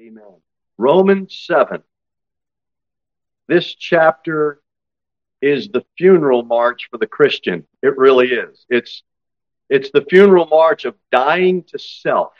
[0.00, 0.40] Amen.
[0.78, 1.82] Romans 7.
[3.48, 4.62] This chapter
[5.42, 7.66] is the funeral march for the Christian.
[7.82, 8.64] It really is.
[8.70, 9.02] It's
[9.68, 12.32] it's the funeral march of dying to self.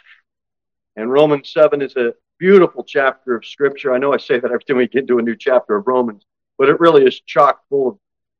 [0.97, 3.93] And Romans 7 is a beautiful chapter of scripture.
[3.93, 6.25] I know I say that every time we get into a new chapter of Romans,
[6.57, 7.99] but it really is chock full of,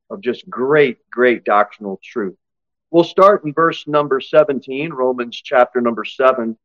[0.09, 2.37] of just great, great doctrinal truth.
[2.89, 6.57] We'll start in verse number 17, Romans chapter number 7.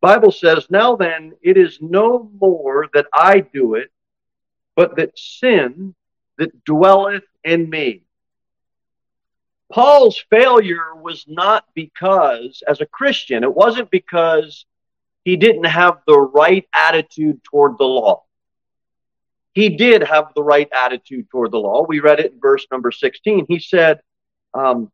[0.00, 3.90] Bible says, Now then, it is no more that I do it,
[4.76, 5.94] but that sin
[6.38, 8.04] that dwelleth in me.
[9.72, 14.64] Paul's failure was not because, as a Christian, it wasn't because
[15.24, 18.24] he didn't have the right attitude toward the law.
[19.52, 21.84] He did have the right attitude toward the law.
[21.86, 23.46] We read it in verse number 16.
[23.48, 24.00] He said,
[24.54, 24.90] um,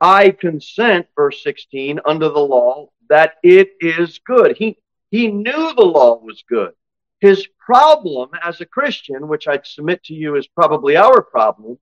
[0.00, 4.56] I consent, verse 16, under the law that it is good.
[4.56, 4.78] He,
[5.10, 6.72] he knew the law was good.
[7.20, 11.78] His problem as a Christian, which I'd submit to you is probably our problem,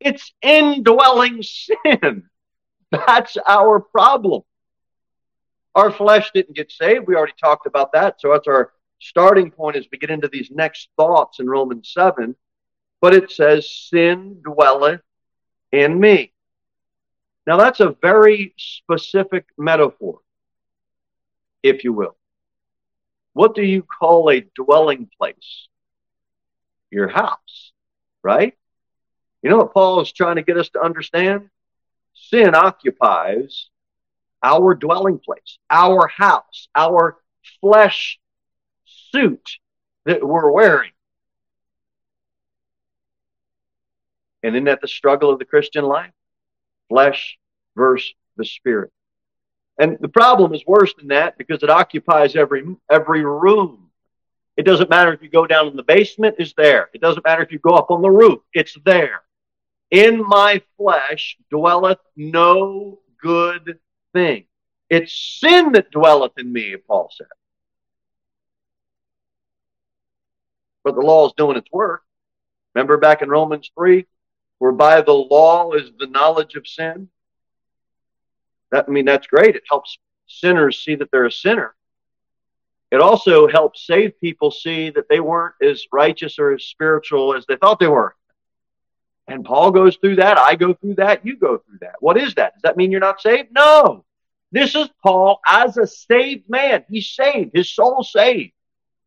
[0.00, 2.28] it's indwelling sin.
[2.90, 4.42] That's our problem.
[5.74, 7.06] Our flesh didn't get saved.
[7.06, 8.20] We already talked about that.
[8.20, 12.36] So that's our starting point as we get into these next thoughts in Romans 7.
[13.00, 15.00] But it says, Sin dwelleth
[15.72, 16.33] in me.
[17.46, 20.20] Now that's a very specific metaphor,
[21.62, 22.16] if you will.
[23.34, 25.68] What do you call a dwelling place?
[26.90, 27.72] Your house,
[28.22, 28.54] right?
[29.42, 31.50] You know what Paul is trying to get us to understand?
[32.14, 33.68] Sin occupies
[34.42, 37.18] our dwelling place, our house, our
[37.60, 38.18] flesh
[39.12, 39.58] suit
[40.04, 40.92] that we're wearing.
[44.42, 46.12] And isn't that the struggle of the Christian life?
[46.94, 47.36] Flesh
[47.74, 48.92] versus the spirit.
[49.80, 53.90] And the problem is worse than that because it occupies every every room.
[54.56, 56.90] It doesn't matter if you go down in the basement, it's there.
[56.94, 59.22] It doesn't matter if you go up on the roof, it's there.
[59.90, 63.80] In my flesh dwelleth no good
[64.12, 64.44] thing.
[64.88, 67.26] It's sin that dwelleth in me, Paul said.
[70.84, 72.02] But the law is doing its work.
[72.76, 74.06] Remember back in Romans 3,
[74.58, 77.08] where by the law is the knowledge of sin?
[78.70, 79.56] That, I mean, that's great.
[79.56, 81.74] It helps sinners see that they're a sinner.
[82.90, 87.44] It also helps saved people see that they weren't as righteous or as spiritual as
[87.46, 88.14] they thought they were.
[89.26, 90.38] And Paul goes through that.
[90.38, 91.24] I go through that.
[91.24, 91.96] You go through that.
[92.00, 92.54] What is that?
[92.54, 93.48] Does that mean you're not saved?
[93.52, 94.04] No.
[94.52, 96.84] This is Paul as a saved man.
[96.88, 97.50] He's saved.
[97.54, 98.52] His soul saved.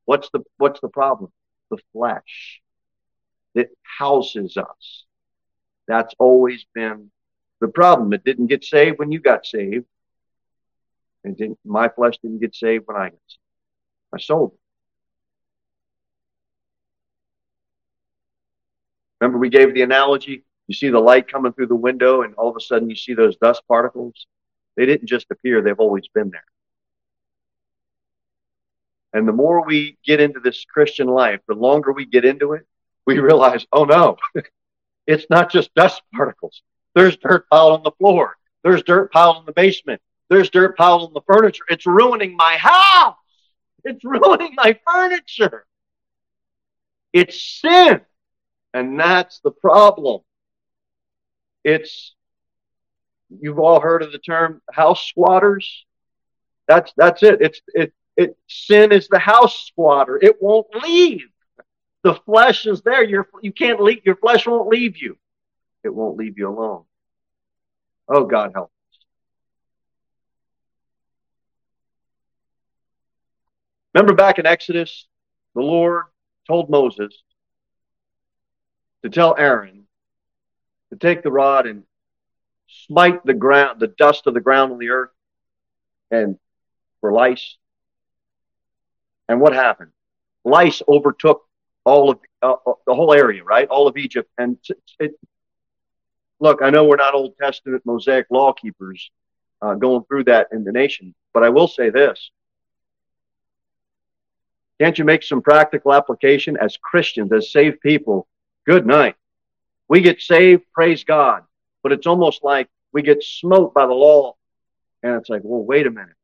[0.05, 1.31] What's the what's the problem?
[1.69, 2.61] The flesh
[3.55, 5.05] that houses us.
[5.87, 7.11] That's always been
[7.61, 8.13] the problem.
[8.13, 9.85] It didn't get saved when you got saved.
[11.23, 13.39] And didn't, my flesh didn't get saved when I got saved.
[14.11, 14.57] My soul
[19.19, 20.43] Remember, we gave the analogy.
[20.67, 23.13] You see the light coming through the window, and all of a sudden you see
[23.13, 24.27] those dust particles.
[24.75, 26.43] They didn't just appear, they've always been there.
[29.13, 32.67] And the more we get into this Christian life, the longer we get into it,
[33.05, 34.17] we realize, oh no,
[35.07, 36.61] it's not just dust particles.
[36.93, 38.35] There's dirt piled on the floor.
[38.63, 40.01] There's dirt piled in the basement.
[40.29, 41.63] There's dirt piled on the furniture.
[41.69, 43.15] It's ruining my house.
[43.85, 45.65] It's ruining my furniture.
[47.13, 48.01] It's sin.
[48.73, 50.21] And that's the problem.
[51.63, 52.13] It's,
[53.29, 55.85] you've all heard of the term house squatters.
[56.67, 57.41] That's, that's it.
[57.41, 60.19] It's, it, it, sin is the house squatter.
[60.21, 61.27] It won't leave.
[62.07, 63.03] The flesh is there.
[63.03, 64.05] You're, you can't leave.
[64.05, 65.17] Your flesh won't leave you.
[65.83, 66.85] It won't leave you alone.
[68.07, 68.99] Oh, God help us.
[73.93, 75.05] Remember back in Exodus,
[75.53, 76.05] the Lord
[76.47, 77.13] told Moses,
[79.03, 79.83] to tell Aaron
[80.91, 81.83] to take the rod and
[82.69, 85.11] smite the ground, the dust of the ground on the earth,
[86.09, 86.39] and
[87.01, 87.57] for lice.
[89.27, 89.91] And what happened?
[90.45, 91.43] Lice overtook
[91.87, 93.67] all of uh, uh the whole area, right?
[93.69, 94.29] All of Egypt.
[94.37, 95.11] And it, it,
[96.39, 99.11] look, I know we're not Old Testament Mosaic law keepers
[99.61, 102.31] uh, going through that in the nation, but I will say this.
[104.79, 108.27] Can't you make some practical application as Christians, as saved people,
[108.67, 109.15] Good night.
[109.87, 111.43] We get saved, praise God.
[111.83, 114.35] But it's almost like we get smote by the law.
[115.01, 116.15] And it's like, well, wait a minute.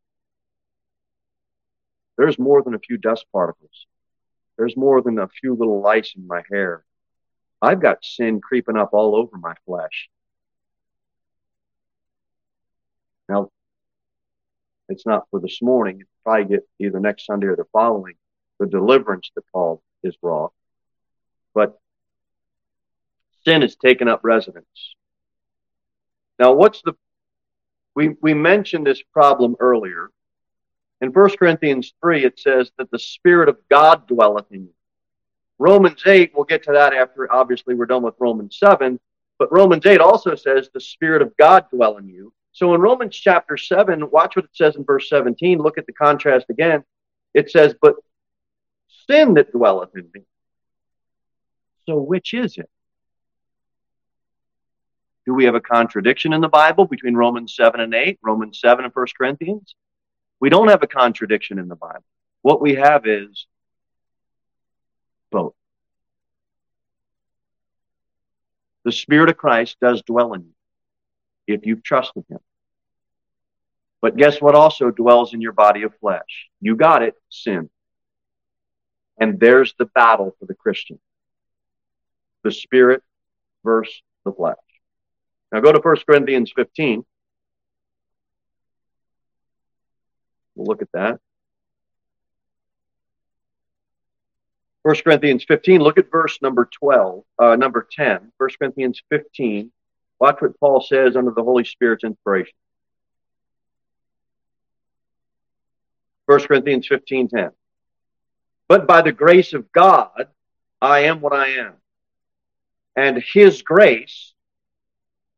[2.18, 3.88] There's more than a few dust particles.
[4.58, 6.84] There's more than a few little lice in my hair.
[7.62, 10.10] I've got sin creeping up all over my flesh.
[13.30, 13.50] Now,
[14.90, 16.00] It's not for this morning.
[16.00, 18.16] You probably get either next Sunday or the following
[18.60, 20.54] the deliverance that Paul is brought.
[21.54, 21.80] But
[23.46, 24.96] sin has taken up residence.
[26.40, 26.94] Now, what's the
[27.96, 30.10] we we mentioned this problem earlier.
[31.04, 34.74] In 1 Corinthians 3, it says that the Spirit of God dwelleth in you.
[35.60, 38.98] Romans 8, we'll get to that after obviously we're done with Romans 7,
[39.38, 42.32] but Romans 8 also says the Spirit of God dwell in you.
[42.54, 45.58] So in Romans chapter 7, watch what it says in verse 17.
[45.58, 46.86] Look at the contrast again.
[47.34, 47.96] It says, But
[49.06, 50.22] sin that dwelleth in me.
[51.86, 52.70] So which is it?
[55.26, 58.86] Do we have a contradiction in the Bible between Romans 7 and 8, Romans 7
[58.86, 59.76] and 1 Corinthians?
[60.44, 62.04] We don't have a contradiction in the Bible.
[62.42, 63.48] What we have is
[65.32, 65.54] both.
[68.84, 72.40] The Spirit of Christ does dwell in you if you've trusted Him.
[74.02, 76.50] But guess what also dwells in your body of flesh?
[76.60, 77.70] You got it, sin.
[79.18, 81.00] And there's the battle for the Christian
[82.44, 83.02] the Spirit
[83.64, 84.58] versus the flesh.
[85.54, 87.06] Now go to 1 Corinthians 15.
[90.64, 91.20] We'll look at that.
[94.84, 98.32] 1 Corinthians 15, look at verse number 12, uh, number 10.
[98.38, 99.72] 1 Corinthians 15.
[100.20, 102.54] Watch what Paul says under the Holy Spirit's inspiration.
[106.28, 107.50] 1 Corinthians 15, 10.
[108.70, 110.28] But by the grace of God,
[110.82, 111.74] I am what I am.
[112.96, 114.34] And his grace,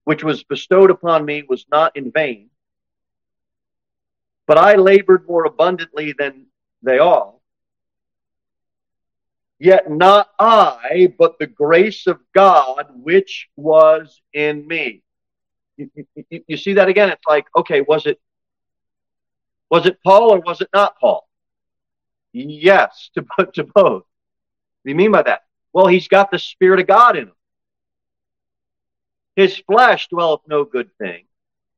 [0.03, 2.51] which was bestowed upon me was not in vain.
[4.47, 6.47] But I labored more abundantly than
[6.83, 7.41] they all.
[9.59, 15.01] Yet not I, but the grace of God which was in me.
[15.77, 15.89] You,
[16.29, 17.09] you, you, see that again?
[17.09, 18.19] It's like, okay, was it
[19.69, 21.27] was it Paul or was it not Paul?
[22.31, 24.03] Yes, to, to both.
[24.03, 24.03] What
[24.83, 25.41] do you mean by that?
[25.73, 27.33] Well, he's got the Spirit of God in him.
[29.35, 31.25] His flesh dwelleth no good thing,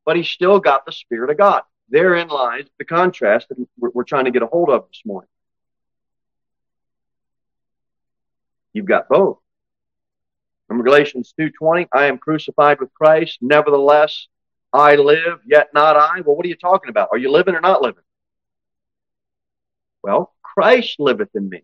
[0.06, 1.64] but he's still got the Spirit of God.
[1.90, 5.30] Therein lies the contrast that we're, we're trying to get a hold of this morning.
[8.74, 9.40] You've got both.
[10.68, 14.28] Remember Galatians 2.20, I am crucified with Christ, nevertheless
[14.74, 16.22] I live, yet not I.
[16.22, 17.10] Well, what are you talking about?
[17.12, 18.04] Are you living or not living?
[20.04, 21.64] Well, Christ liveth in me.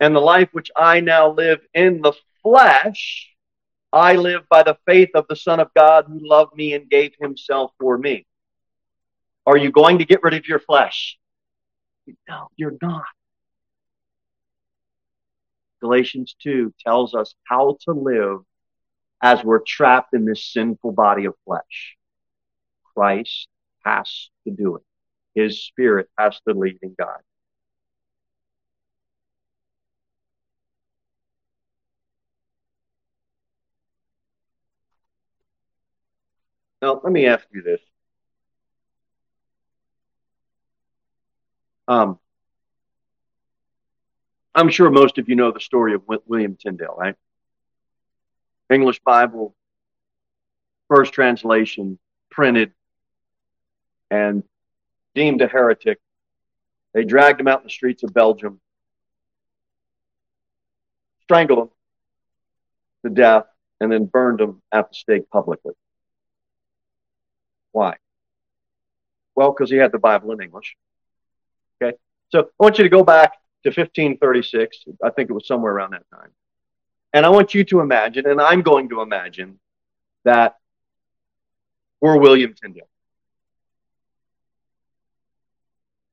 [0.00, 2.12] and the life which I now live in the
[2.42, 3.34] flesh,
[3.96, 7.12] I live by the faith of the Son of God who loved me and gave
[7.18, 8.26] himself for me.
[9.46, 11.18] Are you going to get rid of your flesh?
[12.28, 13.04] No, you're not.
[15.80, 18.40] Galatians 2 tells us how to live
[19.22, 21.96] as we're trapped in this sinful body of flesh.
[22.94, 23.48] Christ
[23.84, 24.82] has to do it.
[25.34, 27.22] His spirit has to lead and guide.
[36.82, 37.80] Now, let me ask you this.
[41.88, 42.18] Um,
[44.54, 47.14] I'm sure most of you know the story of William Tyndale, right?
[48.70, 49.54] English Bible,
[50.88, 51.98] first translation,
[52.30, 52.72] printed,
[54.10, 54.42] and
[55.14, 55.98] deemed a heretic.
[56.92, 58.60] They dragged him out in the streets of Belgium,
[61.22, 61.70] strangled him
[63.04, 63.44] to death,
[63.80, 65.74] and then burned him at the stake publicly.
[67.76, 67.98] Why?
[69.34, 70.76] Well, because he had the Bible in English.
[71.76, 71.94] Okay.
[72.30, 73.32] So I want you to go back
[73.64, 74.84] to 1536.
[75.04, 76.30] I think it was somewhere around that time.
[77.12, 79.58] And I want you to imagine, and I'm going to imagine,
[80.24, 80.56] that
[82.00, 82.88] we're William Tyndale.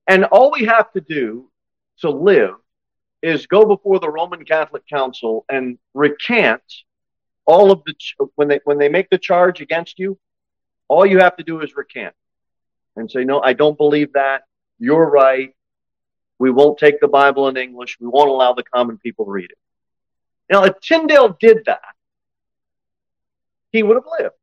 [0.05, 1.50] And all we have to do
[2.00, 2.55] to live
[3.22, 6.62] is go before the Roman Catholic Council and recant
[7.46, 7.96] all of the
[8.36, 10.20] when they when they make the charge against you,
[10.87, 12.13] all you have to do is recant
[12.95, 14.43] and say, no, I don't believe that.
[14.79, 15.55] You're right.
[16.39, 17.97] We won't take the Bible in English.
[17.99, 19.57] We won't allow the common people to read it.
[20.51, 21.81] Now, if Tyndale did that,
[23.71, 24.35] he would have lived.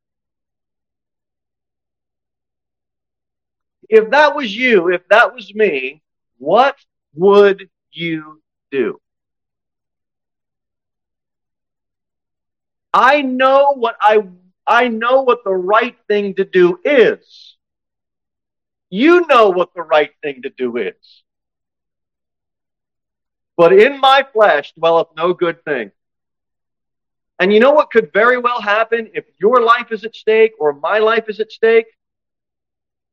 [3.88, 6.02] If that was you, if that was me,
[6.38, 6.76] what
[7.14, 9.00] would you do?
[12.92, 14.23] I know what I
[14.71, 17.57] I know what the right thing to do is.
[18.89, 21.25] You know what the right thing to do is.
[23.57, 25.91] But in my flesh dwelleth no good thing.
[27.41, 30.73] And you know what could very well happen if your life is at stake or
[30.73, 31.87] my life is at stake,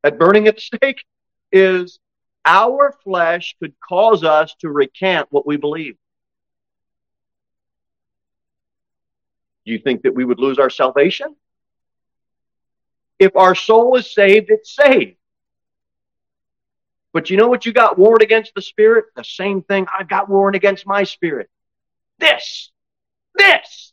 [0.04, 1.04] at burning at stake,
[1.50, 1.98] is
[2.44, 5.96] our flesh could cause us to recant what we believe.
[9.66, 11.34] Do you think that we would lose our salvation?
[13.18, 15.16] If our soul is saved, it's saved.
[17.12, 19.06] But you know what you got warned against the spirit?
[19.16, 21.48] The same thing I've got warned against my spirit.
[22.18, 22.70] This.
[23.34, 23.92] This.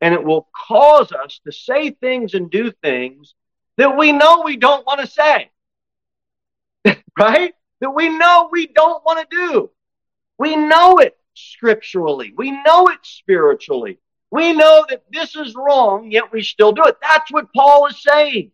[0.00, 3.34] And it will cause us to say things and do things
[3.76, 5.50] that we know we don't want to say.
[7.18, 7.54] right?
[7.80, 9.70] That we know we don't want to do.
[10.38, 12.32] We know it scripturally.
[12.36, 13.98] We know it spiritually.
[14.30, 16.96] We know that this is wrong, yet we still do it.
[17.02, 18.52] That's what Paul is saying.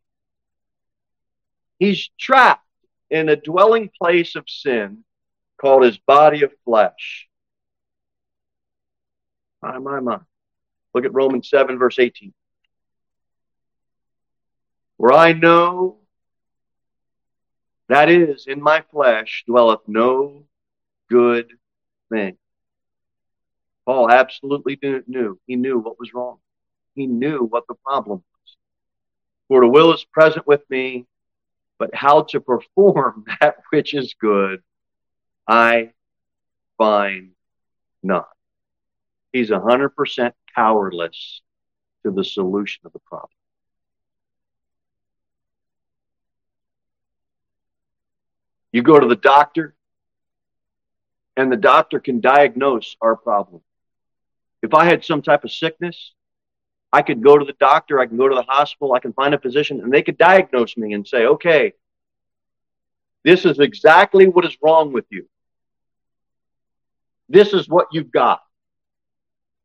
[1.78, 2.64] He's trapped
[3.10, 5.04] in a dwelling place of sin
[5.60, 7.28] called his body of flesh.
[9.62, 10.18] My, my, my.
[10.94, 12.32] Look at Romans 7, verse 18.
[14.96, 15.98] Where I know
[17.88, 20.44] that is, in my flesh dwelleth no
[21.08, 21.52] good
[22.10, 22.36] thing.
[23.86, 25.38] Paul absolutely knew.
[25.46, 26.38] He knew what was wrong.
[26.94, 28.56] He knew what the problem was.
[29.48, 31.06] For the will is present with me,
[31.78, 34.62] but how to perform that which is good,
[35.46, 35.92] I
[36.76, 37.30] find
[38.02, 38.28] not.
[39.32, 41.42] He's 100% powerless
[42.04, 43.30] to the solution of the problem.
[48.72, 49.74] You go to the doctor,
[51.36, 53.62] and the doctor can diagnose our problem.
[54.62, 56.12] If I had some type of sickness,
[56.92, 59.34] I could go to the doctor, I can go to the hospital, I can find
[59.34, 61.74] a physician, and they could diagnose me and say, okay,
[63.24, 65.28] this is exactly what is wrong with you.
[67.28, 68.40] This is what you've got.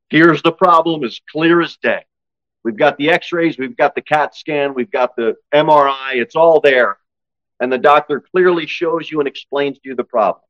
[0.09, 2.03] Here's the problem as clear as day.
[2.63, 6.35] We've got the x rays, we've got the CAT scan, we've got the MRI, it's
[6.35, 6.97] all there.
[7.59, 10.43] And the doctor clearly shows you and explains to you the problem.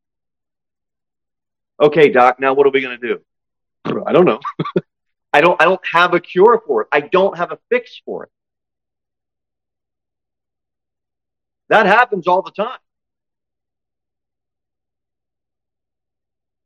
[1.81, 3.21] Okay, doc, now what are we going to do?
[3.85, 4.39] I don't know.
[5.33, 6.87] I don't I don't have a cure for it.
[6.91, 8.31] I don't have a fix for it.
[11.69, 12.79] That happens all the time.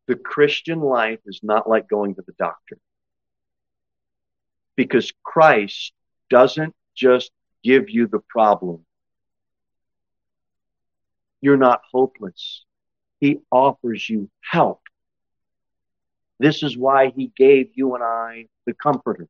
[0.08, 2.78] The Christian life is not like going to the doctor.
[4.76, 5.94] Because Christ
[6.30, 7.32] doesn't just
[7.64, 8.86] give you the problem.
[11.42, 12.66] You're not hopeless.
[13.20, 14.82] He offers you help.
[16.40, 19.28] This is why he gave you and I the Comforter.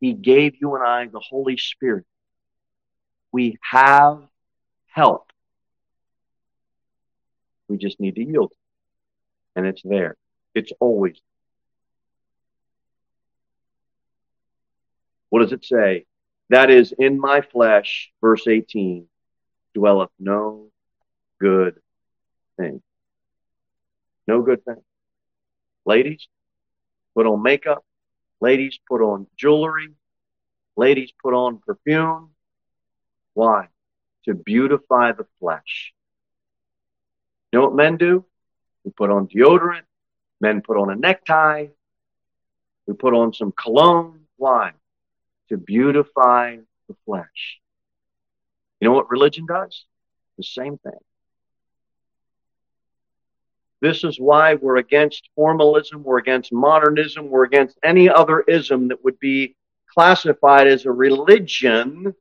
[0.00, 2.04] He gave you and I the Holy Spirit.
[3.32, 4.22] We have
[4.86, 5.32] help.
[7.68, 8.52] We just need to yield.
[9.54, 10.16] And it's there.
[10.54, 11.20] It's always.
[15.30, 16.06] What does it say?
[16.50, 19.06] That is in my flesh, verse 18,
[19.74, 20.68] dwelleth no
[21.40, 21.80] good
[22.56, 22.82] thing.
[24.28, 24.82] No good thing.
[25.86, 26.26] Ladies,
[27.14, 27.84] put on makeup.
[28.40, 29.94] Ladies, put on jewelry.
[30.76, 32.30] Ladies, put on perfume.
[33.32, 33.68] Why?
[34.24, 35.94] To beautify the flesh.
[37.52, 38.24] You know what men do?
[38.84, 39.82] We put on deodorant.
[40.40, 41.68] Men put on a necktie.
[42.86, 44.26] We put on some cologne.
[44.36, 44.72] Why?
[45.48, 46.56] To beautify
[46.88, 47.60] the flesh.
[48.80, 49.84] You know what religion does?
[50.36, 50.98] The same thing.
[53.80, 59.04] This is why we're against formalism, we're against modernism, we're against any other ism that
[59.04, 59.54] would be
[59.92, 62.14] classified as a religion,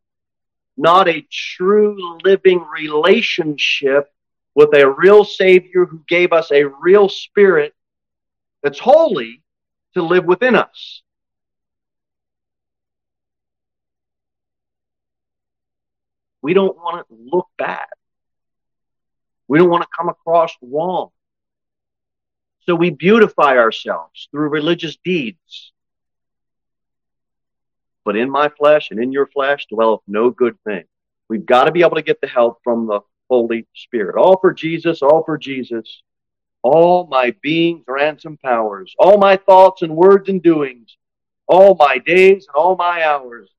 [0.76, 4.10] not a true living relationship
[4.54, 7.74] with a real Savior who gave us a real spirit
[8.62, 9.42] that's holy
[9.94, 11.04] to live within us.
[16.42, 17.88] We don't want to look bad.
[19.48, 21.10] We don't want to come across wrong.
[22.66, 25.72] So we beautify ourselves through religious deeds.
[28.04, 30.84] But in my flesh and in your flesh dwelleth no good thing.
[31.30, 34.16] We've got to be able to get the help from the Holy Spirit.
[34.16, 36.02] All for Jesus, all for Jesus.
[36.64, 40.98] All my being's ransom powers, all my thoughts and words and doings,
[41.48, 43.50] all my days and all my hours.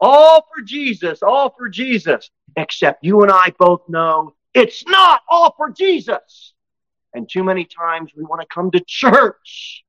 [0.00, 2.30] All for Jesus, all for Jesus.
[2.56, 6.53] Except you and I both know it's not all for Jesus.
[7.14, 9.84] And too many times we want to come to church.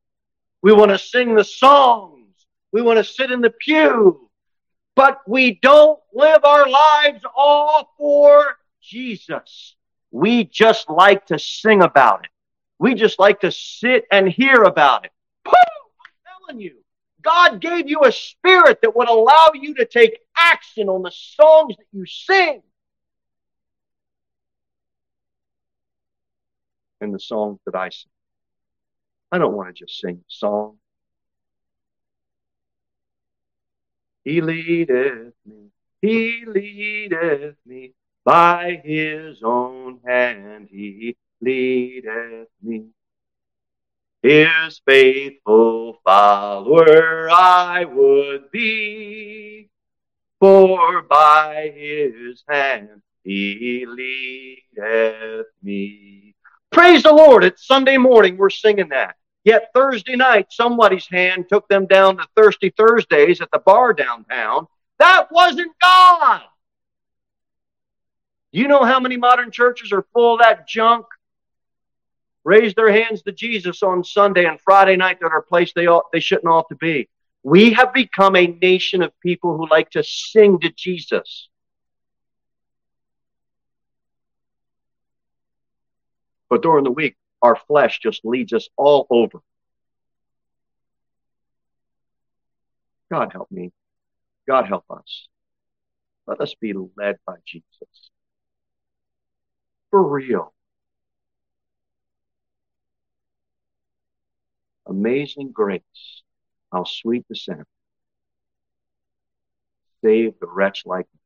[0.62, 2.34] We want to sing the songs.
[2.72, 4.29] We want to sit in the pew.
[4.96, 9.75] But we don't live our lives all for Jesus.
[10.12, 12.32] We just like to sing about it.
[12.79, 15.12] We just like to sit and hear about it.
[15.46, 15.51] Woo!
[15.53, 16.75] I'm telling you,
[17.22, 21.75] God gave you a spirit that would allow you to take action on the songs
[21.77, 22.62] that you sing.
[27.02, 28.10] And the songs that I sing.
[29.32, 30.78] I don't want to just sing a song.
[34.24, 35.70] He leadeth me,
[36.02, 42.88] he leadeth me by his own hand, he leadeth me.
[44.24, 49.70] His faithful follower I would be,
[50.40, 56.35] for by his hand he leadeth me.
[56.75, 57.46] Praise the Lord.
[57.46, 58.36] It's Sunday morning.
[58.36, 59.15] We're singing that.
[59.46, 64.67] Yet Thursday night, somebody's hand took them down to Thirsty Thursdays at the bar downtown.
[65.00, 66.41] That wasn't God.
[68.51, 71.05] You know how many modern churches are full of that junk?
[72.44, 75.88] Raise their hands to Jesus on Sunday and Friday night that are a place they
[75.88, 77.08] ought, they shouldn't ought to be.
[77.41, 81.48] We have become a nation of people who like to sing to Jesus.
[86.56, 89.40] But during the week, our flesh just leads us all over.
[93.12, 93.74] God help me.
[94.48, 95.28] God help us.
[96.28, 97.66] Let us be led by Jesus.
[99.92, 100.54] For real.
[104.88, 105.82] Amazing grace.
[106.72, 107.66] How sweet the sound.
[110.02, 111.20] Save the wretch like me.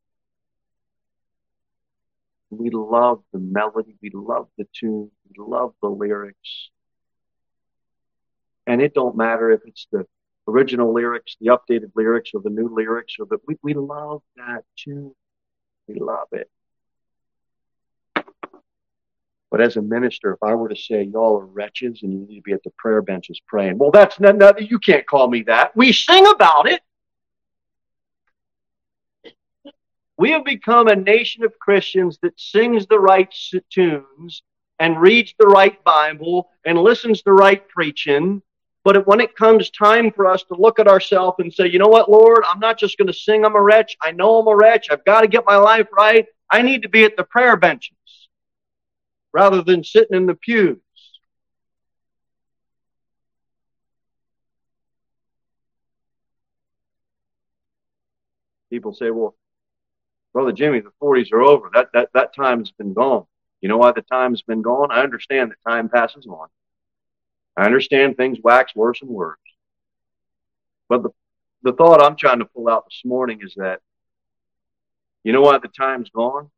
[2.50, 3.96] We love the melody.
[4.02, 5.12] We love the tune.
[5.30, 6.70] We love the lyrics.
[8.66, 10.06] And it don't matter if it's the
[10.48, 14.64] original lyrics, the updated lyrics, or the new lyrics, or the we, we love that
[14.78, 15.14] tune.
[15.88, 16.50] We love it.
[19.52, 22.36] But as a minister, if I were to say y'all are wretches and you need
[22.36, 25.76] to be at the prayer benches praying, well, that's not, you can't call me that.
[25.76, 26.82] We sing about it.
[30.20, 33.34] We have become a nation of Christians that sings the right
[33.70, 34.44] tunes
[34.78, 38.42] and reads the right Bible and listens to right preaching.
[38.84, 41.88] But when it comes time for us to look at ourselves and say, you know
[41.88, 43.96] what, Lord, I'm not just going to sing I'm a wretch.
[44.04, 44.88] I know I'm a wretch.
[44.92, 46.26] I've got to get my life right.
[46.52, 47.96] I need to be at the prayer benches
[49.32, 50.80] rather than sitting in the pews.
[58.70, 59.34] People say, well,
[60.34, 61.70] Brother Jimmy, the 40s are over.
[61.74, 63.26] That, that, that time's been gone.
[63.62, 64.92] You know why the time's been gone?
[64.92, 66.48] I understand that time passes on.
[67.58, 69.38] I understand things wax worse and worse.
[70.88, 71.10] But the,
[71.64, 73.82] the thought I'm trying to pull out this morning is that,
[75.24, 76.50] you know why the time's gone?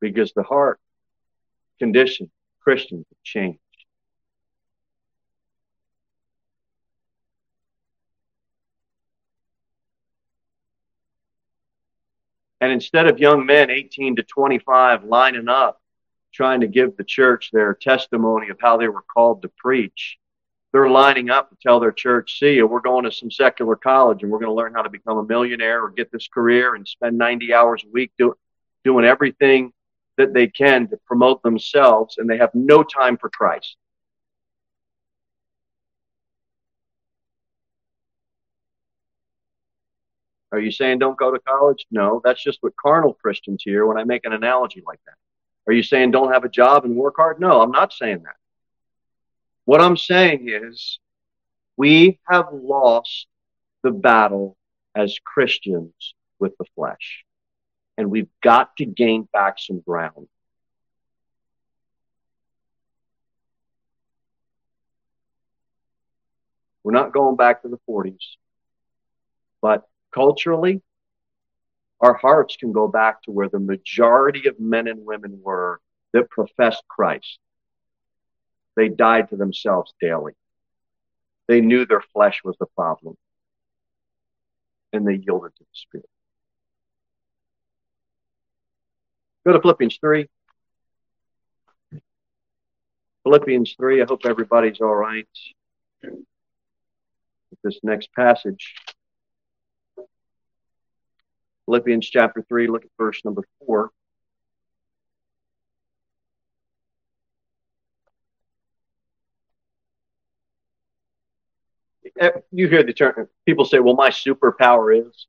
[0.00, 0.80] Because the heart
[1.78, 2.30] condition
[2.60, 3.58] Christians have changed.
[12.62, 15.82] And instead of young men 18 to 25 lining up,
[16.32, 20.16] trying to give the church their testimony of how they were called to preach,
[20.72, 24.30] they're lining up to tell their church, see, we're going to some secular college and
[24.30, 27.18] we're going to learn how to become a millionaire or get this career and spend
[27.18, 28.36] 90 hours a week do,
[28.84, 29.72] doing everything
[30.16, 33.76] that they can to promote themselves, and they have no time for Christ.
[40.52, 41.86] Are you saying don't go to college?
[41.90, 45.14] No, that's just what carnal Christians hear when I make an analogy like that.
[45.66, 47.40] Are you saying don't have a job and work hard?
[47.40, 48.36] No, I'm not saying that.
[49.64, 50.98] What I'm saying is
[51.78, 53.26] we have lost
[53.82, 54.56] the battle
[54.94, 57.24] as Christians with the flesh,
[57.96, 60.28] and we've got to gain back some ground.
[66.84, 68.18] We're not going back to the 40s,
[69.62, 70.82] but culturally,
[72.00, 75.80] our hearts can go back to where the majority of men and women were
[76.12, 77.38] that professed Christ.
[78.76, 80.32] They died to themselves daily.
[81.48, 83.16] They knew their flesh was the problem,
[84.92, 86.08] and they yielded to the Spirit.
[89.44, 90.28] Go to Philippians 3.
[93.24, 94.02] Philippians 3.
[94.02, 95.28] I hope everybody's all right
[96.02, 98.74] with this next passage.
[101.66, 103.90] Philippians chapter 3, look at verse number 4.
[112.20, 115.26] Eh, you hear the term, people say, well, my superpower is.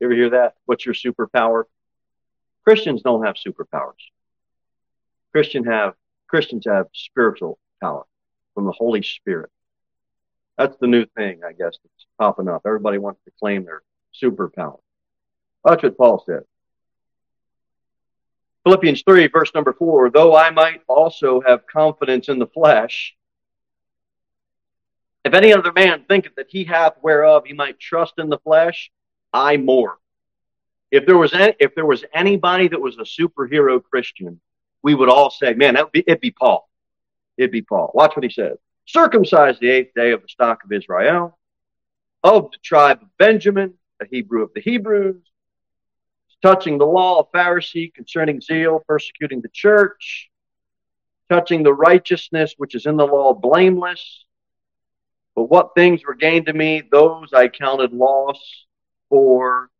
[0.00, 0.54] You ever hear that?
[0.66, 1.64] What's your superpower?
[2.64, 3.92] Christians don't have superpowers.
[5.32, 5.94] Christian have,
[6.28, 8.04] Christians have spiritual power
[8.54, 9.50] from the Holy Spirit.
[10.58, 12.62] That's the new thing, I guess, that's popping up.
[12.66, 13.82] Everybody wants to claim their
[14.22, 14.78] superpower.
[15.66, 16.44] That's what Paul said.
[18.62, 23.16] Philippians 3, verse number 4 Though I might also have confidence in the flesh,
[25.24, 28.92] if any other man thinketh that he hath whereof he might trust in the flesh,
[29.32, 29.98] I more.
[30.92, 34.40] If there was any, if there was anybody that was a superhero Christian,
[34.84, 36.70] we would all say, "Man, that be, it'd be Paul.
[37.36, 40.70] It'd be Paul." Watch what he says: "Circumcised the eighth day of the stock of
[40.70, 41.36] Israel,
[42.22, 45.16] of the tribe of Benjamin, a Hebrew of the Hebrews,
[46.46, 50.30] touching the law, of Pharisee, concerning zeal, persecuting the church,
[51.28, 54.24] touching the righteousness which is in the law, blameless.
[55.34, 58.38] But what things were gained to me, those I counted loss
[59.08, 59.70] for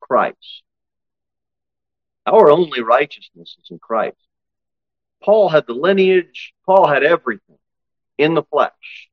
[0.00, 0.62] Christ.
[2.26, 4.18] Our only righteousness is in Christ.
[5.22, 7.58] Paul had the lineage, Paul had everything
[8.18, 9.08] in the flesh.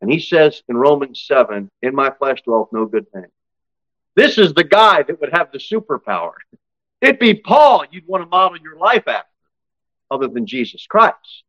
[0.00, 3.26] And he says in Romans 7, in my flesh dwelleth no good thing.
[4.16, 6.34] This is the guy that would have the superpower.
[7.00, 9.28] It'd be Paul you'd want to model your life after,
[10.10, 11.44] other than Jesus Christ.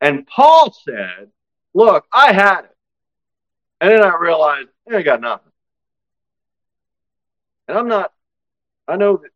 [0.00, 1.30] And Paul said,
[1.74, 2.76] Look, I had it.
[3.80, 5.50] And then I realized I ain't got nothing.
[7.66, 8.12] And I'm not,
[8.86, 9.30] I know that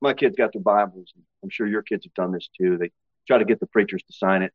[0.00, 1.12] my kids got their Bibles.
[1.42, 2.76] I'm sure your kids have done this too.
[2.78, 2.92] They
[3.26, 4.52] try to get the preachers to sign it,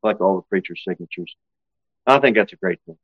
[0.00, 1.34] collect all the preachers' signatures.
[2.06, 2.98] I think that's a great thing.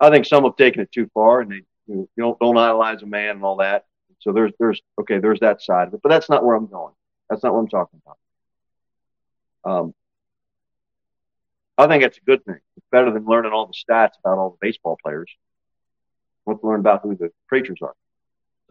[0.00, 3.06] I think some have taken it too far, and they you don't don't idolize a
[3.06, 3.84] man and all that.
[4.20, 6.94] So there's there's okay, there's that side of it, but that's not where I'm going.
[7.28, 8.18] That's not what I'm talking about.
[9.72, 9.94] Um,
[11.76, 12.58] I think it's a good thing.
[12.76, 15.30] It's better than learning all the stats about all the baseball players.
[16.48, 17.94] To learn about who the preachers are.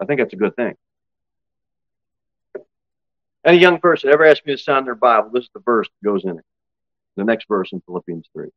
[0.01, 0.75] I think that's a good thing.
[3.45, 6.05] Any young person ever asked me to sign their Bible, this is the verse that
[6.05, 6.45] goes in it.
[7.15, 8.49] The next verse in Philippians 3.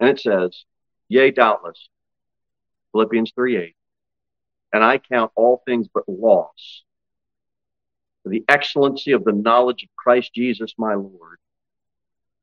[0.00, 0.64] And it says,
[1.10, 1.88] Yea, doubtless.
[2.92, 3.76] Philippians 3 8.
[4.72, 6.84] And I count all things but loss
[8.22, 11.38] for the excellency of the knowledge of Christ Jesus my Lord,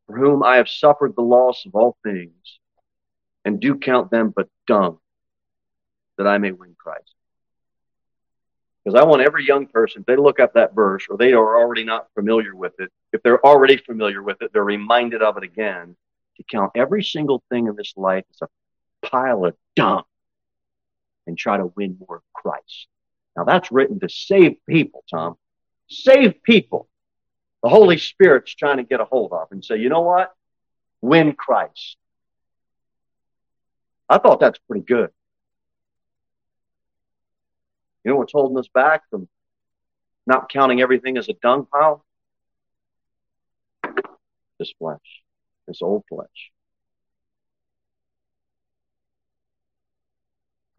[0.06, 2.60] for whom I have suffered the loss of all things,
[3.46, 5.00] and do count them but dung,
[6.18, 7.14] that I may win Christ.
[8.84, 11.58] Because I want every young person, if they look up that verse or they are
[11.58, 15.44] already not familiar with it, if they're already familiar with it, they're reminded of it
[15.44, 15.96] again
[16.38, 20.04] to count every single thing in this life as a pile of dung
[21.26, 22.88] and try to win more of Christ.
[23.36, 25.36] Now that's written to save people, Tom.
[25.90, 26.88] Save people.
[27.64, 30.34] The Holy Spirit's trying to get a hold of and say, you know what?
[31.02, 31.98] Win Christ.
[34.10, 35.10] I thought that's pretty good.
[38.04, 39.28] You know what's holding us back from
[40.26, 42.06] not counting everything as a dung pile?
[44.60, 45.22] This flesh
[45.68, 46.52] this old flesh.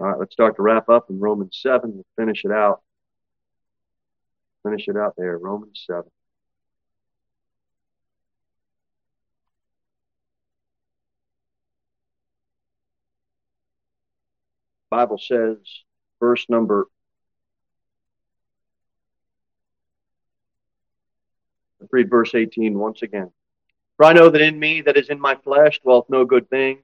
[0.01, 1.92] All right, let's start to wrap up in Romans 7.
[1.92, 2.83] We'll finish it out.
[4.62, 6.05] Finish it out there, Romans 7.
[14.90, 15.59] Bible says,
[16.20, 16.87] verse number
[21.90, 23.31] read verse 18 once again.
[23.99, 26.79] For I know that in me that is in my flesh dwelleth no good thing.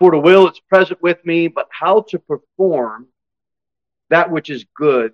[0.00, 3.06] For the will is present with me, but how to perform
[4.10, 5.12] that which is good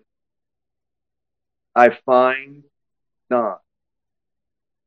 [1.74, 2.64] I find
[3.28, 3.60] not.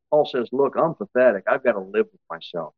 [0.09, 1.45] Paul says, Look, I'm pathetic.
[1.47, 2.73] I've got to live with myself.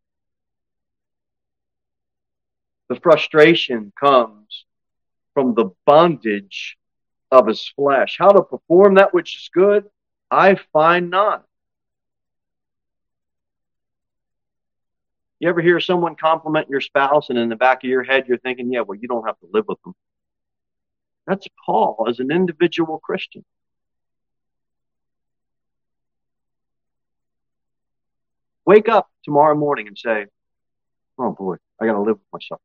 [2.90, 4.66] The frustration comes
[5.34, 6.78] from the bondage
[7.32, 8.18] of his flesh.
[8.20, 9.86] How to perform that which is good,
[10.30, 11.45] I find not.
[15.46, 18.40] You ever hear someone compliment your spouse, and in the back of your head, you're
[18.40, 19.94] thinking, yeah, well, you don't have to live with them.
[21.28, 23.46] That's Paul as an individual Christian.
[28.66, 30.26] Wake up tomorrow morning and say,
[31.20, 32.62] oh boy, I got to live with myself.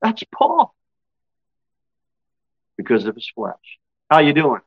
[0.00, 0.76] That's Paul
[2.76, 3.80] because of his flesh.
[4.08, 4.60] How you doing?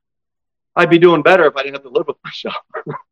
[0.76, 2.58] I'd be doing better if I didn't have to live with myself.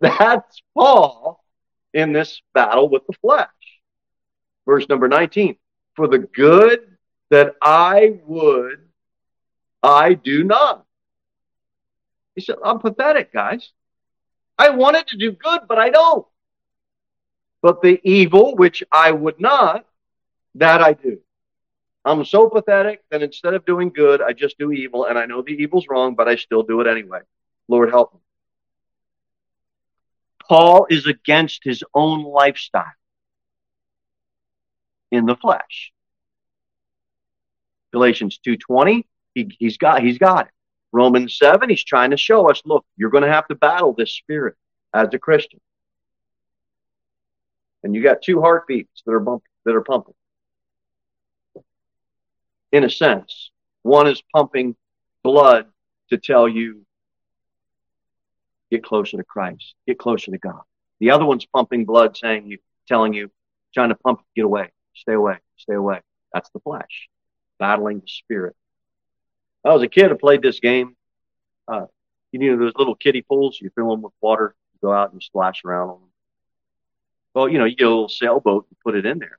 [0.18, 1.44] That's Paul
[1.92, 3.48] in this battle with the flesh.
[4.66, 5.56] Verse number 19.
[5.94, 6.96] For the good
[7.30, 8.80] that I would,
[9.82, 10.86] I do not.
[12.34, 13.70] He said, I'm pathetic, guys.
[14.58, 16.26] I wanted to do good, but I don't.
[17.62, 19.84] But the evil which I would not,
[20.54, 21.18] that I do.
[22.04, 25.42] I'm so pathetic that instead of doing good, I just do evil, and I know
[25.42, 27.20] the evil's wrong, but I still do it anyway.
[27.68, 28.20] Lord, help me.
[30.50, 32.90] Paul is against his own lifestyle
[35.12, 35.92] in the flesh.
[37.92, 40.52] Galatians 2:20, he, he's got he's got it.
[40.90, 44.10] Romans 7, he's trying to show us, look, you're going to have to battle this
[44.10, 44.56] spirit
[44.92, 45.60] as a Christian.
[47.84, 50.14] And you got two heartbeats that are bump, that are pumping.
[52.72, 54.74] In a sense, one is pumping
[55.22, 55.66] blood
[56.08, 56.84] to tell you
[58.70, 60.62] get closer to Christ, get closer to God.
[61.00, 63.30] The other one's pumping blood saying you telling you
[63.74, 66.00] trying to pump get away, stay away, stay away.
[66.32, 67.08] That's the flesh
[67.58, 68.56] battling the spirit.
[69.64, 70.96] I was a kid, I played this game.
[71.68, 71.86] Uh,
[72.32, 75.22] you know those little kiddie pools, you fill them with water, you go out and
[75.22, 76.10] splash around on them.
[77.34, 79.38] Well, you know, you get a little sailboat and put it in there.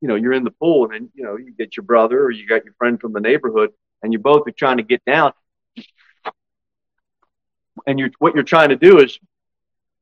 [0.00, 2.30] You know, you're in the pool and then, you know, you get your brother or
[2.30, 3.70] you got your friend from the neighborhood
[4.02, 5.32] and you both are trying to get down.
[7.86, 9.18] And you're, what you're trying to do is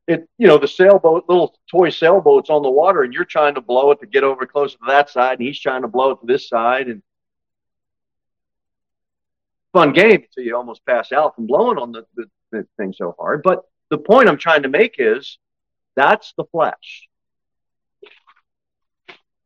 [0.07, 3.61] it, you know, the sailboat, little toy sailboat's on the water and you're trying to
[3.61, 6.21] blow it to get over closer to that side and he's trying to blow it
[6.21, 6.89] to this side.
[6.89, 7.03] And
[9.73, 13.15] fun game until you almost pass out from blowing on the, the, the thing so
[13.19, 13.43] hard.
[13.43, 15.39] But the point I'm trying to make is
[15.95, 17.09] that's the flesh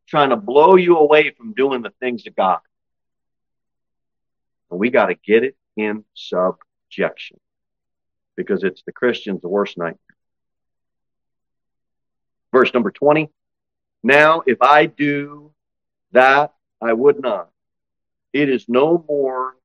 [0.06, 2.60] trying to blow you away from doing the things of God.
[4.70, 7.40] And we got to get it in subjection
[8.42, 9.98] because it's the Christians' the worst nightmare.
[12.52, 13.30] Verse number 20.
[14.02, 15.52] Now, if I do
[16.12, 17.48] that, I would not.
[18.32, 19.56] It is no more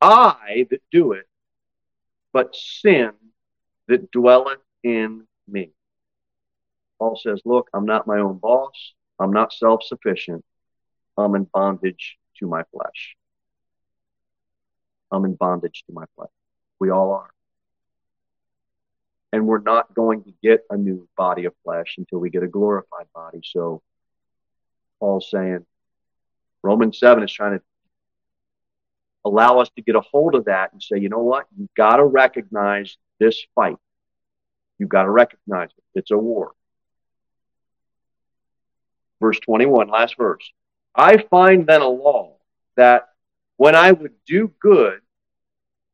[0.00, 1.26] I that do it,
[2.32, 3.12] but sin
[3.88, 5.70] that dwelleth in me.
[6.98, 8.94] Paul says, Look, I'm not my own boss.
[9.18, 10.44] I'm not self sufficient.
[11.16, 13.16] I'm in bondage to my flesh.
[15.10, 16.30] I'm in bondage to my flesh.
[16.78, 17.30] We all are.
[19.32, 22.48] And we're not going to get a new body of flesh until we get a
[22.48, 23.40] glorified body.
[23.44, 23.82] So
[25.00, 25.66] Paul's saying,
[26.62, 27.64] Romans 7 is trying to
[29.24, 31.46] allow us to get a hold of that and say, you know what?
[31.56, 33.76] You've got to recognize this fight.
[34.78, 35.84] You've got to recognize it.
[35.98, 36.52] It's a war.
[39.20, 40.52] Verse 21, last verse.
[40.94, 42.36] I find then a law
[42.76, 43.08] that
[43.56, 45.00] when I would do good,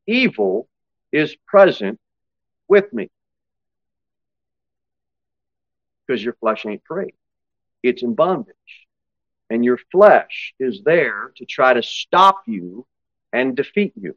[0.07, 0.69] evil
[1.13, 1.99] is present
[2.69, 3.11] with me.
[6.07, 7.15] Because your flesh ain't free.
[7.83, 8.55] It's in bondage.
[9.51, 12.87] And your flesh is there to try to stop you
[13.33, 14.17] and defeat you.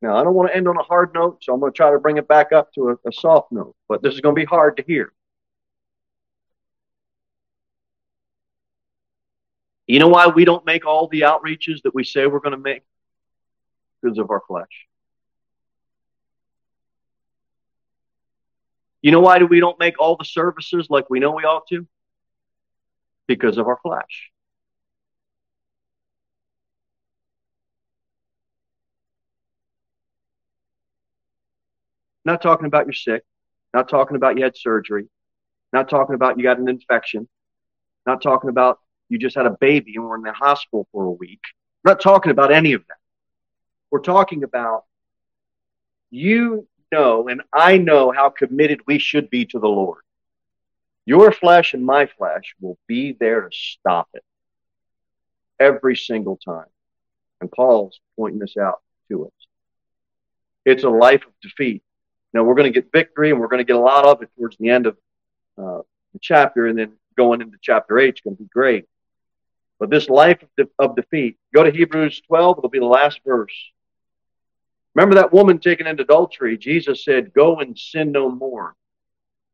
[0.00, 1.90] Now, I don't want to end on a hard note, so I'm going to try
[1.90, 4.40] to bring it back up to a, a soft note, but this is going to
[4.40, 5.12] be hard to hear.
[9.86, 12.58] You know why we don't make all the outreaches that we say we're going to
[12.58, 12.82] make?
[14.02, 14.86] Because of our flesh.
[19.04, 21.66] You know why do we don't make all the services like we know we ought
[21.68, 21.86] to?
[23.26, 24.30] because of our flesh.
[32.24, 33.22] Not talking about you're sick,
[33.74, 35.08] not talking about you had surgery,
[35.72, 37.28] not talking about you got an infection,
[38.06, 38.78] not talking about
[39.10, 41.40] you just had a baby and were in the hospital for a week.
[41.84, 42.96] Not talking about any of that.
[43.90, 44.84] We're talking about
[46.10, 50.02] you know and I know how committed we should be to the Lord.
[51.06, 54.24] Your flesh and my flesh will be there to stop it
[55.60, 56.66] every single time.
[57.40, 59.32] And Paul's pointing this out to us.
[60.64, 61.82] It's a life of defeat.
[62.32, 64.30] Now, we're going to get victory, and we're going to get a lot of it
[64.36, 64.96] towards the end of
[65.58, 68.86] uh, the chapter, and then going into chapter 8 is going to be great.
[69.78, 73.20] But this life of, de- of defeat, go to Hebrews 12, it'll be the last
[73.24, 73.54] verse.
[74.94, 76.56] Remember that woman taken into adultery?
[76.56, 78.74] Jesus said, Go and sin no more.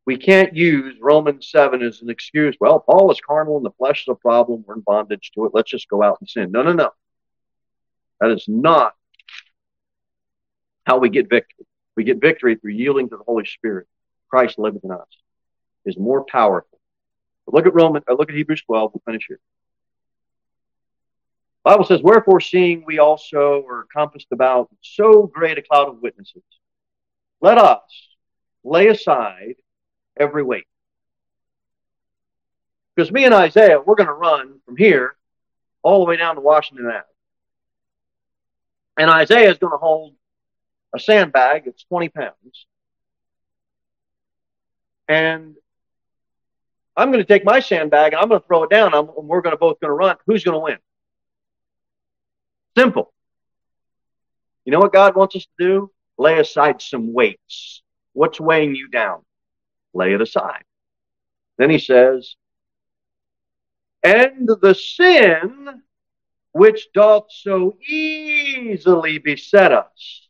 [0.06, 2.56] We can't use Romans 7 as an excuse.
[2.60, 4.64] Well, Paul is carnal and the flesh is a problem.
[4.66, 5.52] We're in bondage to it.
[5.54, 6.50] Let's just go out and sin.
[6.50, 6.90] No, no, no.
[8.20, 8.94] That is not
[10.86, 11.66] how we get victory.
[11.96, 13.86] We get victory through yielding to the Holy Spirit.
[14.28, 15.06] Christ living in us
[15.84, 16.78] is more powerful.
[17.46, 18.92] But look at Roman, uh, look at Hebrews 12.
[18.94, 19.40] We'll finish here.
[21.62, 26.42] Bible says, Wherefore, seeing we also are compassed about so great a cloud of witnesses,
[27.40, 27.80] let us
[28.64, 29.56] lay aside
[30.18, 30.66] every weight.
[32.94, 35.16] Because me and Isaiah, we're going to run from here
[35.82, 37.02] all the way down to Washington Avenue.
[38.98, 40.14] And Isaiah is going to hold
[40.94, 42.66] a sandbag that's 20 pounds.
[45.08, 45.56] And
[46.96, 48.92] I'm going to take my sandbag and I'm going to throw it down.
[48.92, 50.16] I'm, and we're going to both going to run.
[50.26, 50.78] Who's going to win?
[52.76, 53.12] Simple.
[54.64, 55.90] You know what God wants us to do?
[56.18, 57.82] Lay aside some weights.
[58.12, 59.22] What's weighing you down?
[59.94, 60.64] Lay it aside.
[61.58, 62.36] Then he says,
[64.02, 65.82] and the sin
[66.52, 70.28] which doth so easily beset us.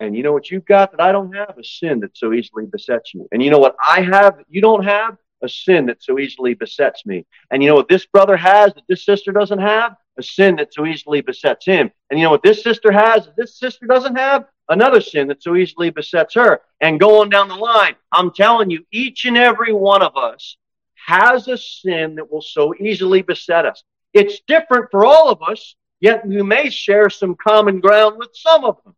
[0.00, 1.56] And you know what you've got that I don't have?
[1.58, 3.28] A sin that so easily besets you.
[3.32, 5.16] And you know what I have that you don't have?
[5.44, 7.26] A sin that so easily besets me.
[7.50, 9.94] And you know what this brother has that this sister doesn't have?
[10.16, 11.90] A sin that so easily besets him.
[12.08, 14.46] And you know what this sister has that this sister doesn't have?
[14.70, 16.62] Another sin that so easily besets her.
[16.80, 20.56] And going down the line, I'm telling you, each and every one of us
[20.94, 23.84] has a sin that will so easily beset us.
[24.14, 28.64] It's different for all of us, yet we may share some common ground with some
[28.64, 28.94] of them.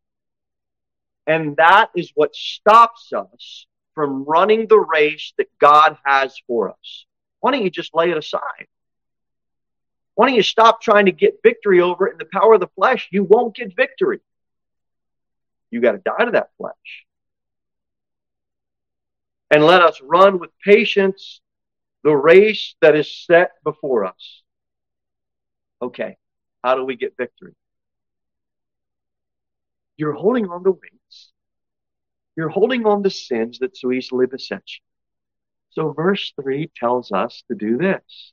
[1.26, 7.06] And that is what stops us from running the race that God has for us.
[7.40, 8.68] Why don't you just lay it aside?
[10.14, 12.68] Why don't you stop trying to get victory over it in the power of the
[12.76, 13.09] flesh?
[13.11, 14.20] You won't get victory.
[15.70, 17.06] You got to die to that flesh.
[19.50, 21.40] And let us run with patience
[22.04, 24.42] the race that is set before us.
[25.80, 26.18] Okay,
[26.62, 27.54] how do we get victory?
[29.96, 31.32] You're holding on to weights.
[32.37, 34.81] You're holding on to sins that so easily beset you.
[35.70, 38.33] So verse 3 tells us to do this.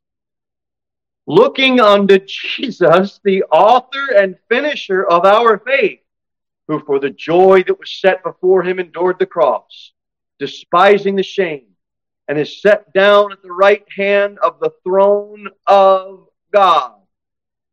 [1.25, 6.01] Looking unto Jesus, the author and finisher of our faith,
[6.67, 9.93] who for the joy that was set before him endured the cross,
[10.39, 11.67] despising the shame
[12.27, 16.93] and is set down at the right hand of the throne of God.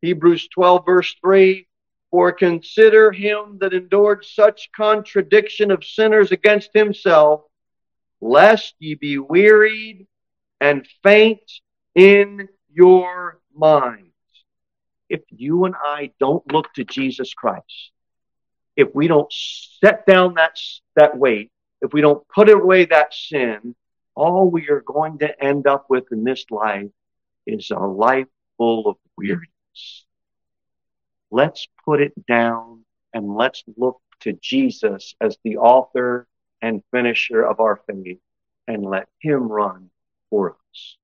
[0.01, 1.67] Hebrews 12 verse 3,
[2.11, 7.43] for consider him that endured such contradiction of sinners against himself,
[8.19, 10.05] lest ye be wearied
[10.59, 11.41] and faint
[11.95, 14.07] in your minds.
[15.09, 17.91] If you and I don't look to Jesus Christ,
[18.75, 20.57] if we don't set down that,
[20.95, 23.75] that weight, if we don't put away that sin,
[24.15, 26.89] all we are going to end up with in this life
[27.47, 30.05] is a life full of weariness.
[31.31, 36.27] Let's put it down and let's look to Jesus as the author
[36.61, 38.19] and finisher of our faith
[38.67, 39.89] and let him run
[40.29, 40.97] for us.